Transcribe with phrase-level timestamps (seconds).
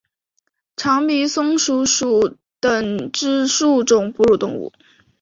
[0.75, 4.73] 长鼻松鼠属等之数种哺乳动物。